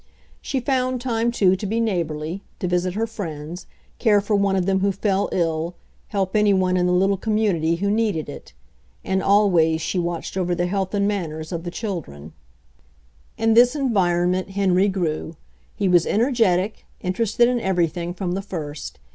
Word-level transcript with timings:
She 0.41 0.59
found 0.59 0.99
time, 0.99 1.31
too, 1.31 1.55
to 1.55 1.65
be 1.67 1.79
neighborly, 1.79 2.41
to 2.57 2.67
visit 2.67 2.95
her 2.95 3.05
friends, 3.05 3.67
care 3.99 4.19
for 4.19 4.35
one 4.35 4.55
of 4.55 4.65
them 4.65 4.79
who 4.79 4.91
fell 4.91 5.29
ill, 5.31 5.75
help 6.07 6.35
any 6.35 6.55
one 6.55 6.75
in 6.75 6.87
the 6.87 6.91
little 6.91 7.17
community 7.17 7.75
who 7.75 7.91
needed 7.91 8.27
it. 8.27 8.53
And 9.05 9.21
always 9.21 9.79
she 9.79 9.99
watched 9.99 10.35
over 10.37 10.55
the 10.55 10.65
health 10.65 10.95
and 10.95 11.07
manners 11.07 11.51
of 11.51 11.65
the 11.65 11.69
children. 11.69 12.33
6 13.37 13.41
HENRY 13.41 13.45
FORD'S 13.45 13.45
OWN 13.45 13.45
STORY 13.45 13.45
ri 13.45 13.51
In 13.51 13.53
this 13.53 13.75
environment 14.15 14.49
Henry 14.55 14.87
grew. 14.87 15.35
He 15.75 15.87
was 15.87 16.07
en 16.07 16.21
ergetic, 16.21 16.71
interested 17.01 17.47
in 17.47 17.59
everything, 17.59 18.15
from 18.15 18.31
the 18.31 18.41
first. 18.41 18.97